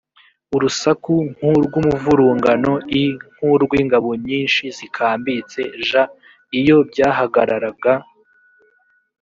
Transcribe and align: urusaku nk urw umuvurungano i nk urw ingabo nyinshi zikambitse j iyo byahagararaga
urusaku 0.55 1.13
nk 1.33 1.41
urw 1.53 1.73
umuvurungano 1.81 2.73
i 3.01 3.03
nk 3.33 3.41
urw 3.51 3.71
ingabo 3.81 4.09
nyinshi 4.25 4.63
zikambitse 4.77 5.61
j 5.87 5.89
iyo 6.59 6.77
byahagararaga 6.89 7.93